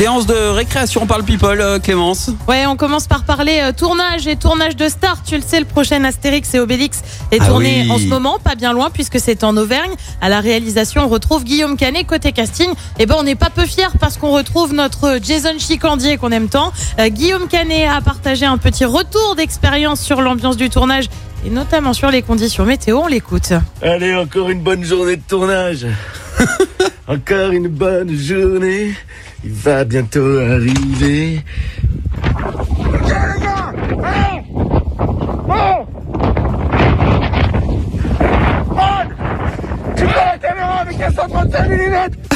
[0.00, 2.30] Séance de récréation par le people, euh, Clémence.
[2.48, 5.22] Ouais, on commence par parler euh, tournage et tournage de stars.
[5.22, 7.90] Tu le sais, le prochain Astérix et Obélix est Ah tourné oui.
[7.92, 9.92] en ce moment, pas bien loin, puisque c'est en Auvergne.
[10.22, 12.70] À la réalisation, on retrouve Guillaume Canet côté casting.
[12.98, 16.48] Et ben, on n'est pas peu fiers parce qu'on retrouve notre Jason Chicandier qu'on aime
[16.48, 16.72] tant.
[16.98, 21.10] Euh, Guillaume Canet a partagé un petit retour d'expérience sur l'ambiance du tournage
[21.44, 23.00] et notamment sur les conditions météo.
[23.04, 23.52] On l'écoute.
[23.82, 25.84] Allez, encore une bonne journée de tournage.
[27.08, 28.94] encore une bonne journée.
[29.44, 31.40] Il va bientôt arriver.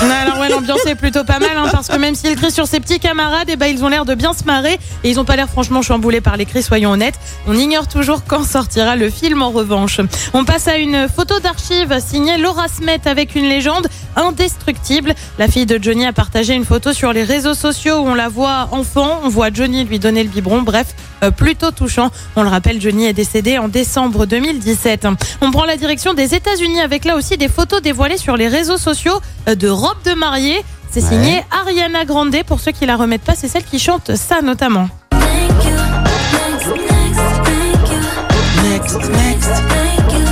[0.00, 2.98] Alors l'ambiance est plutôt pas mal hein, parce que même s'il crie sur ses petits
[2.98, 5.48] camarades, et ben ils ont l'air de bien se marrer et ils ont pas l'air
[5.48, 7.18] franchement chamboulés par les cris, soyons honnêtes.
[7.46, 10.00] On ignore toujours quand sortira le film en revanche.
[10.34, 15.14] On passe à une photo d'archive signée Laura Smet avec une légende indestructible.
[15.38, 18.28] La fille de Johnny a partagé une photo sur les réseaux sociaux où on la
[18.28, 22.10] voit enfant, on voit Johnny lui donner le biberon, bref, euh, plutôt touchant.
[22.36, 25.06] On le rappelle, Johnny est décédé en décembre 2017.
[25.40, 28.76] On prend la direction des États-Unis avec là aussi des photos dévoilées sur les réseaux
[28.76, 30.62] sociaux euh, de robes de mariée.
[30.90, 32.36] C'est signé Ariana Grande.
[32.46, 34.88] Pour ceux qui la remettent pas, c'est celle qui chante ça notamment.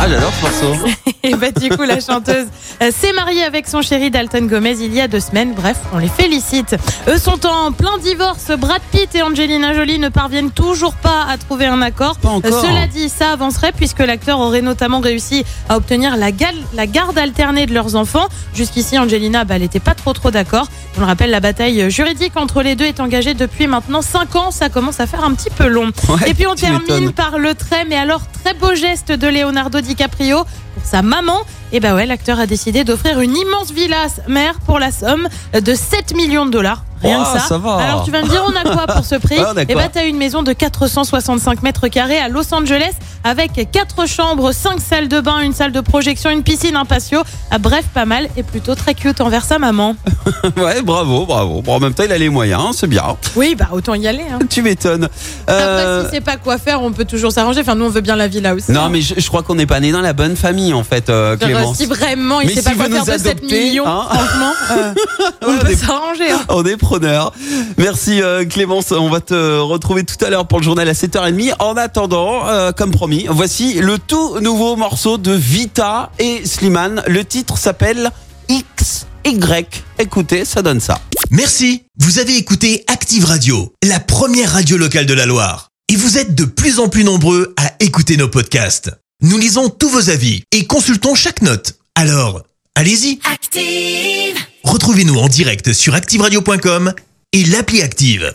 [0.00, 0.86] Ah, j'adore ce morceau.
[1.26, 2.46] Et bah du coup, la chanteuse
[2.82, 5.54] euh, s'est mariée avec son chéri Dalton Gomez il y a deux semaines.
[5.54, 6.76] Bref, on les félicite.
[7.08, 8.52] Eux sont en plein divorce.
[8.56, 12.16] Brad Pitt et Angelina Jolie ne parviennent toujours pas à trouver un accord.
[12.18, 12.62] Pas encore.
[12.62, 17.74] Cela dit, ça avancerait puisque l'acteur aurait notamment réussi à obtenir la, garde alternée de
[17.74, 18.28] leurs enfants.
[18.54, 20.68] Jusqu'ici, Angelina, bah, elle n'était pas trop trop d'accord.
[20.96, 24.52] On le rappelle, la bataille juridique entre les deux est engagée depuis maintenant cinq ans.
[24.52, 25.90] Ça commence à faire un petit peu long.
[26.08, 29.80] Ouais, et puis on termine par le très, mais alors très beau geste de Leonardo
[29.80, 31.44] DiCaprio pour sa maman.
[31.76, 35.74] Et bah ouais, l'acteur a décidé d'offrir une immense villa mère pour la somme de
[35.74, 36.84] 7 millions de dollars.
[37.02, 37.40] Rien que ça.
[37.46, 37.74] ça va.
[37.76, 39.88] Alors tu vas me dire, on a quoi pour ce prix Ouais, Et quoi bah
[39.92, 45.08] t'as une maison de 465 mètres carrés à Los Angeles avec quatre chambres, cinq salles
[45.08, 47.20] de bain, une salle de projection, une piscine, un patio.
[47.50, 49.94] Ah, bref, pas mal et plutôt très cute envers sa maman.
[50.56, 51.60] ouais, bravo, bravo.
[51.60, 53.16] Bon, en même temps, il a les moyens, c'est bien.
[53.34, 54.24] Oui, bah autant y aller.
[54.32, 54.38] hein.
[54.48, 55.04] Tu m'étonnes.
[55.46, 57.60] Après, Euh, si c'est pas quoi faire, on peut toujours s'arranger.
[57.60, 58.72] Enfin, nous, on veut bien la villa aussi.
[58.72, 58.88] non, hein.
[58.90, 61.36] mais je, je crois qu'on n'est pas né dans la bonne famille, en fait, euh,
[61.74, 64.06] Si vraiment il Mais sait si pas quoi faire nous de 7 adoptez, millions, hein.
[64.08, 64.94] franchement, euh,
[65.46, 66.30] on peut s'arranger.
[66.30, 66.40] hein.
[66.48, 67.32] On est preneur.
[67.78, 68.92] Merci euh, Clémence.
[68.92, 71.54] On va te retrouver tout à l'heure pour le journal à 7h30.
[71.58, 77.02] En attendant, euh, comme promis, voici le tout nouveau morceau de Vita et Slimane.
[77.06, 78.10] Le titre s'appelle
[78.48, 79.66] XY.
[79.98, 81.00] Écoutez, ça donne ça.
[81.30, 85.68] Merci, vous avez écouté Active Radio, la première radio locale de la Loire.
[85.88, 88.90] Et vous êtes de plus en plus nombreux à écouter nos podcasts.
[89.22, 91.78] Nous lisons tous vos avis et consultons chaque note.
[91.94, 92.42] Alors,
[92.74, 94.36] allez-y, Active.
[94.62, 96.92] retrouvez-nous en direct sur activeradio.com
[97.32, 98.34] et l'appli Active.